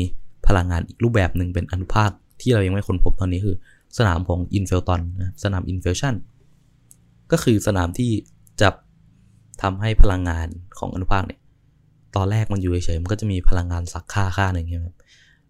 [0.48, 2.10] พลังงานอีกรูปแบบหนึ่งเป็นอนุภาค
[2.42, 3.56] ที่เรายังไม่ค้นพบตอนนี้คือ
[3.98, 6.16] สนามของ inflaton นะสนาม inflation
[7.32, 8.12] ก็คือสนามที่
[8.62, 8.70] จะ
[9.62, 10.48] ทำให้พลังงาน
[10.80, 11.42] ของอนุภาคเนี่ย
[12.16, 14.88] ตอนแรกมันอยู่เฉยๆมันก็จะมีพลังงานสักค่าค่าหนึ่งใช่ไหม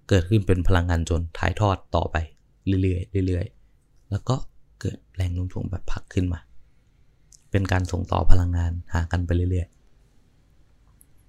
[0.10, 2.17] เกิดขึ้นเป็นพลังงานจนถ่ายทอดต่อไป
[2.84, 4.36] เรื่อยๆเรื่อยๆ แล้วก็
[4.82, 6.39] เกิดแรงโน้มถ่วงแบบพักขึ้นมา
[7.52, 9.67] เป็นการส่งต่อพลังงานหากันไปเรื่อย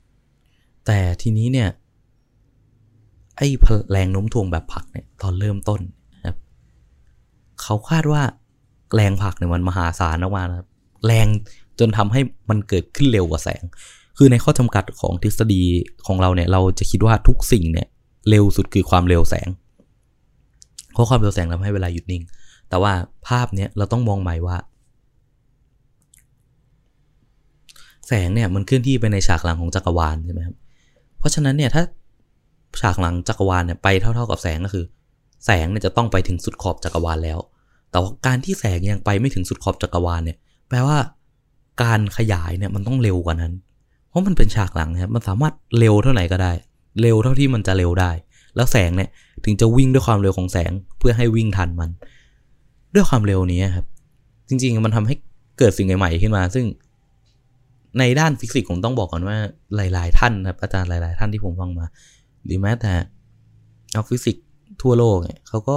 [0.03, 1.69] ๆ แต่ทีนี้เนี่ย
[3.37, 3.49] ไอ้
[3.91, 5.81] แรงโน้มถ่วงแบบผักเนี่ยตอนเริ่มต้น
[7.63, 8.23] เขาคาดว่า
[8.95, 10.69] แรงผักเนี่ยมันมหาศาลออกมานะครับ
[11.07, 11.27] แรง
[11.79, 12.21] จนทำให้
[12.51, 13.63] มันเกิดขึ้นเร็วกว่าแสง
[14.19, 15.63] คือในข้อจำกัดของทฤษฎี
[16.07, 17.89] ของเราเนี่ย เราจะคิดว่าทุกสิ่งเนี่ย
[18.29, 19.49] เร็วสุดคือความเร็วแสง
[20.93, 22.23] เพราะความเร็วแสงทำให้เวลาหยุดนิ่ง
[22.69, 22.93] แต่ว่า
[23.29, 24.57] ภาพเนี้ยเราต้องมองใหม่ว่า
[28.09, 30.57] แสงเนี่ยมันเคลื่อนที่ไปในฉากหลังของจักรวาลใช่ไหมครับ
[31.19, 31.83] เพราะฉะนั้นเนี่ยถ้า
[32.81, 34.85] ฉากหลังจักรวาลเนี่ยไปเท่า ๆกับแสงก็คือ
[35.45, 37.39] แสงเนี่ยจะต้องไปถึงสุดขอบจักรวาลแล้ว
[37.91, 40.37] แต่ว่าการที่แสงยังไปไม่ถึงสุดขอบจักรวาลเนี่ย
[40.69, 40.99] แปลว่า
[41.83, 43.53] การขยายเนี่ยมันต้องเร็วกว่านั้น
[44.09, 46.53] เพราะมันเป็นฉากหลังครับ มันสามารถเร็วเท่าไหร่ก็ได้
[47.01, 48.11] เร็วเท่าที่มันจะเร็วได้
[48.57, 49.11] แล้วแสงเนี่ย
[49.45, 51.91] ถึงจะวิ่งด้วยความเร็วของแสงเพื่อให้วิ่งทันมัน
[52.95, 53.87] ด้วยความเร็วนี้ครับ
[54.49, 55.15] จริงๆมันทำให้
[55.59, 56.67] เกิดสิ่งใหม่ๆขึ้นมา ซึ่ง
[57.99, 59.37] ในด้านฟิสิกส์ผมต้องบอกก่อนว่า
[59.77, 61.87] หลาย ๆ ท่านครับอาจารย์หลาย ๆ ท่านที่ผมฟังมา
[62.45, 62.93] หรือแม้แต่
[63.93, 64.45] เอาฟิสิกส์
[64.83, 65.77] ทั่วโลกเนี่ยเขาก็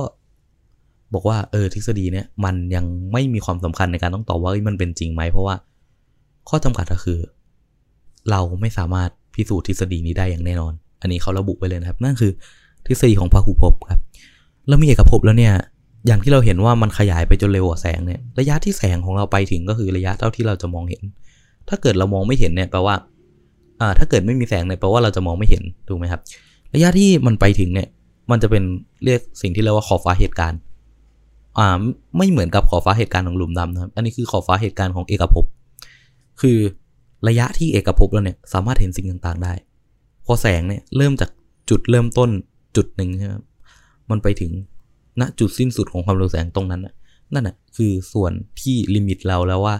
[1.13, 5.55] บอกว่าเออทฤษฎีเนี่ยมันยังไม่มีความสำคัญในการต้องตอบว่ามันเป็นจริงไหมเพราะว่า
[6.49, 7.19] ข้อจำกัดก็คือ
[8.29, 12.31] เราไม่สามารถพิสูจน์ทฤษฎีนี้ได้อย่างแน่นอน อันนี้เขาระบุไว้เลยนะครับ นั่นคือ
[12.87, 14.01] ทฤษฎีของพหุภพครับ
[14.67, 15.53] แล้วมีเอกภพแล้วเนี่ย
[16.07, 21.03] อย่างที่เราเห็นว่ามันขยายไปจนเร็วกว่าแสงเนี่ย ระยะที่แสงของเราไปถึงก็คือระยะเท่าที่เราจะมองเห็น
[21.69, 22.95] ถ้าเกิดเรามองไม่เห็นเนี่ยแปลว่า
[23.81, 26.21] อ่า ถ้าเกิดไม่มีแสงเนี่ยแปลว่าเราจะมองไม่เห็น ถูกไหมครับ
[26.73, 27.87] ระยะที่มันไปถึงเนี่ย
[28.31, 28.63] มันจะเป็น
[29.03, 30.59] เรียกสิ่งที่เรียกว่าขอบฟ้าเหตุการณ์
[31.57, 31.81] อ่า
[32.17, 35.45] ไม่เหมือนกับขอบฟ้าเหตุการณ์ของหลุมดำนะครับ อันนี้คือขอบฟ้าเหตุการณ์ของเอกภพ
[36.41, 36.57] คือ
[37.27, 39.53] ระยะที่เอกภพแล้วเนี่ยสามารถเห็นสิ่งต่างๆได้
[40.25, 41.29] พอแสงเนี่ยเริ่มจาก
[41.69, 42.29] จุดเริ่มต้น
[42.75, 43.33] จุดหนึ่งใช่ไหม
[44.09, 44.51] มันไปถึง
[45.19, 46.93] ณจุดสิ้นสุดของความเร็วแสงตรงนั้นนะ
[47.33, 48.31] นั่นแหะคือส่วน
[48.62, 49.75] ที่ลิมิตเราแล้วว่า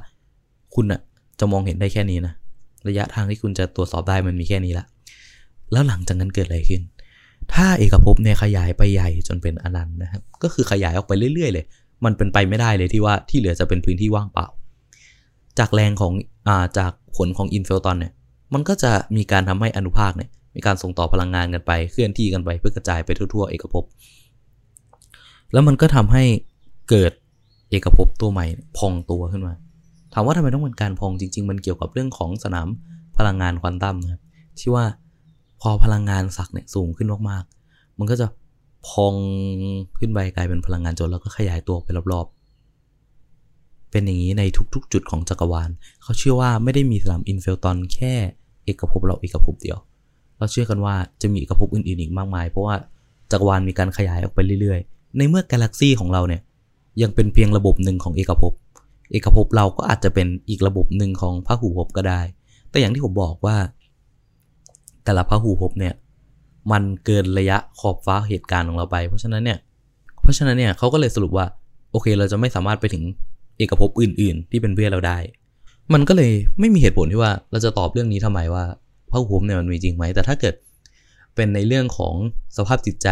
[0.76, 1.02] คุณอะ
[1.40, 2.34] จะมองเห็นได้แค่นี้นะ
[2.88, 4.86] ระยะทางที่คุณจะตรวจสอบได้มันมีแค่นี้ละ
[5.72, 6.82] แล้วหลังจากนั้นเกิดอะไรขึ้น
[7.54, 11.66] ถ้าเอกภพเนี่ยขยายไปใหญ่จนเป็นอนันต์นะครับ ก็คือขยายออกไปเรื่อยๆเลย
[12.06, 14.48] มันเป็นไปไม่ได้เลยที่ว่าที่เหลือจะเป็นพื้นที่ว่างเปล่า
[15.60, 16.14] จากแรงของ
[16.48, 18.14] อ่าจากผลของอินเฟลตอนเนี่ย
[18.54, 23.84] มันก็จะมีการทำให้อนุภาคเนี่ยมีการส่งต่อพลังงานกันไปเคลื่อนที่กันไปเพื่อกระจายไปทั่วๆ เอกภพ
[25.54, 26.24] แล้วมันก็ทำให้
[26.90, 27.12] เกิด
[27.70, 28.46] เอกภพตัวใหม่
[28.78, 29.54] พองตัวขึ้นมา
[30.14, 32.68] ถามว่าทำไมต้องเป็นการพองจริง ๆ มันเกี่ยวกับเรื่องของสนาม
[33.18, 34.22] พลังงานควอนตัมนะครับ
[34.60, 34.86] ที่ว่า
[35.66, 38.28] พอพลังงานสักเนี่ยสูงขึ้นมากๆ มันก็จะ
[38.88, 39.16] พอง
[39.98, 45.70] ขึ้นไปกลายเป็นพลังงานจนแล้วก็ขยายตัวไปรอบๆ เป็นอย่างนี้ในทุกๆ จุดของจักรวาล
[46.04, 48.14] เขาเชื่อว่าไม่ได้มีสนามอินเฟลตอนแค่
[48.66, 49.78] เอกภพเราเอกภพเดียว
[50.38, 52.76] เราเชื่อกันว่าจะมีเอกระพอื่นๆอีกมากมาย เพราะว่า
[53.32, 56.42] จักรวาลมีการขยายออกไปเรื่อยๆ ในเมื่อกาแล็กซีของเราเนี่ย
[57.02, 58.54] ยังเป็นเพียงระบบหนึ่งของเอกภพ
[59.12, 62.22] เอกภพเราก็อาจจะเป็นอีกระบบหนึ่งของพหูภพก็ได้
[62.70, 63.58] แต่อย่างที่ผมบอกว่า
[65.06, 65.94] แต่ละพหูภพเนี่ย
[66.72, 69.58] มันเกินระยะขอบฟ้าเหตุการณ์ของเราไป เพราะฉะนั้นเนี่ย
[70.22, 71.46] เพราะฉะนั้นเนี่ยเขาก็เลยสรุปว่า
[71.92, 73.04] โอเคเราจะไม่สามารถไปถึง
[73.58, 75.18] เอกภพอื่น ๆ ที่เป็นเพื่อนเราได้
[75.94, 78.66] มันก็เลยไม่มีเหตุผลที่ว่าเราจะตอบเรื่องนี้ทำไมว่า
[79.12, 80.56] พหูภพเนี่ยมันมีจริงไหม แต่ถ้าเกิด
[81.36, 82.16] เป็นในเรื่องของ
[82.58, 83.08] สภาพจิตใจ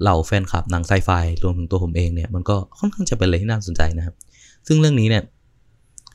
[0.00, 1.10] เหล่าแฟนคลับหนังไซไฟ
[1.42, 4.14] รวมถึงตัวผมเองเนี่ยมันก็ค่อนข้างจะเป็นอะไรที่น่าสนใจนะครับ
[4.66, 5.22] ซึ่งเรื่องนี้เนี่ย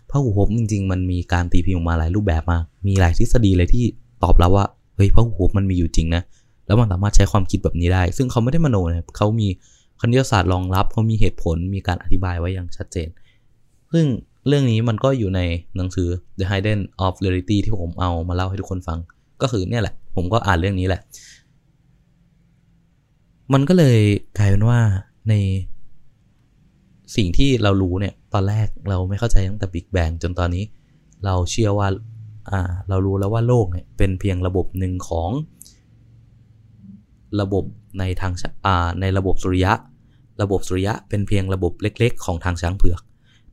[0.09, 3.85] พหูภพจริง ๆ มันมีการตีพิมพ์ออกมาหลายรูปแบบมาก มีหลายทฤษฎีเลยที่
[4.23, 6.21] ตอบรับว่าเฮ้ยพระหูมันมีอยู่จริงนะ
[6.67, 9.47] แล้วมันสามารถใช้ความคิดแบบนี้ได้ ซึ่งเขาไม่ได้มโนนะครับเขามี
[10.01, 13.09] คณิตศาสตร์รองรับเขามีเหตุผลมีการอธิบายไว้อย่างชัดเจน
[13.93, 14.05] ซึ่ง
[14.47, 15.41] เรื่องนี้มันก็อยู่ใน
[15.75, 16.07] หนังสือ
[16.39, 18.99] The Hidden of Reality ที่ผมเอามาเล่าให้ทุกคนฟัง
[19.41, 21.01] ก็คือเนี่ยแหละ ผมก็อ่านเรื่องนี้แหละ
[23.53, 23.99] มันก็เลย
[24.37, 24.79] กลายเป็นว่า
[25.29, 25.33] ใน
[27.15, 30.63] สิ่งที่เรารู้เนี่ย ตอนแรกเราไม่เข้าใจตั้งแต่ Big Bang จนตอนนี้
[31.25, 31.87] เราเชื่อว่า
[32.49, 35.29] อ่าเรารู้แล้วว่าโลกเนี่ยเป็นเพียงระบบหนึ่งของ
[37.41, 37.63] ระบบ
[37.99, 38.33] ในทาง
[38.65, 39.73] อ่าในระบบสุริยะ
[40.41, 43.01] ระบบสุริยะเป็นเพียงระบบเล็ก ๆ ของทางช้างเผือก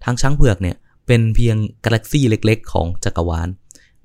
[0.05, 0.77] ทางช้างเผือกเนี่ย
[1.07, 3.49] เป็นเพียงกาแล็กซี่เล็ก ๆ ของจักรวาล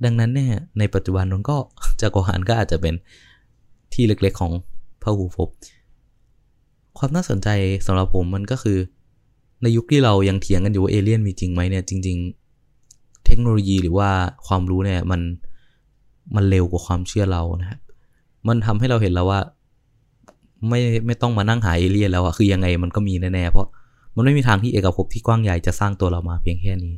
[0.04, 1.58] ดังนั้นเนี่ยในปัจจุบันนั้นก็
[2.02, 2.95] จักรวาลก็อาจจะเป็น
[3.93, 4.52] ที่เล็กๆของ
[5.02, 5.50] พหูภพ
[6.98, 7.50] ความน่าสนใจ
[7.86, 8.78] สำหรับผมมันก็คือ
[9.62, 12.44] ในยุคที่เรายังเถียงกันอยู่ว่าเอเลี่ยนมีจริงไหมเนี่ยจริง ๆ
[13.26, 14.10] เทคโนโลยีหรือว่า
[14.48, 15.22] ความรู้เนี่ยมัน
[16.36, 17.80] มันเร็วกว่าความเชื่อเรานะครับ
[18.48, 19.40] มันทำให้เราเห็นแล้วว่า
[20.70, 23.68] ไม่ไม่ต้องมานั่งหาเอเลี่ยนแล้วอะคือยังไงมันก็มีแน่ๆเพราะ
[24.16, 26.96] มันไม่มีทางที่เอกภพที่กว้างใหญ่จะสร้างตัวเรามาเพียงแค่นี้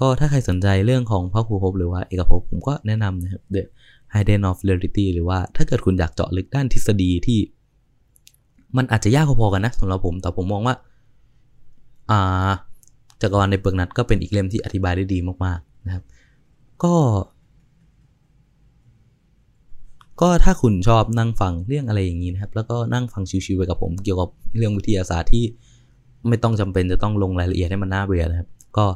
[0.00, 3.62] ก็ถ้าใครสนใจเรื่องของพระภูภพหรือว่าเอกภพผมก็แนะนำนะครับ The
[4.14, 7.38] Hidden of Reality หรือว่าถ้าเกิดคุณอยากเจาะลึกด้านทฤษฎีที่
[8.76, 10.74] มันอาจจะยากพอๆกันนะสำหรับผมแต่ผมมองว่า
[12.10, 12.50] อ่า
[13.22, 16.04] จักรวาลในเปลือกนัดก็เป็นอีกเล่มที่อธิบายได้ดีมากๆนะครับ
[16.84, 16.94] ก็
[20.20, 25.44] ก็ถ้าคุณชอบนั่งฟังเรื่องอะไรอย่างนี้นะครับ แล้วก็นั่งฟังชิวๆไปกับผมเกี่ยวกับเรื่องวิทยาศาสตร์ที่
[26.28, 28.86] ไม่ต้องจำเป็นจะต้องลงรายละเอียดให้มันน่าเบื่อนะครับ ก็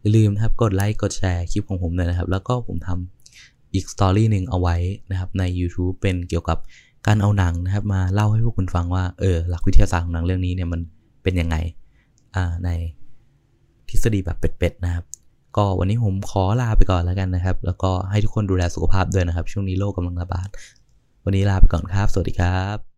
[0.00, 4.76] อย่าลืมนะครับกดไลค์กดแชร์คลิปของผมเลยนะครับ แล้วก็ผมทำอีกสตอรี่หนึ่งเอาไว้
[5.10, 6.58] นะครับใน YouTube เป็นเกี่ยวกับ
[7.06, 10.80] การเอาหนังนะครับ มาเล่าให้พวกคุณฟังว่าเออหลักวิทยาศาสตร์ของหนังเรื่องนี้เนี่ยมัน
[11.22, 11.56] เป็นยังไง
[12.34, 12.70] อ่าใน
[13.90, 15.04] ทฤษฎีแบบเป็ดๆนะครับ
[15.56, 20.48] ก็วันนี้ผมขอลาไปก่อนแล้วกันนะครับ แล้วก็ให้ทุกคนดูแลสุขภาพด้วยนะครับ ช่วงนี้โรคกำลังระบาด
[21.24, 22.89] วันนี้ลาไปก่อนครับ สวัสดีครับ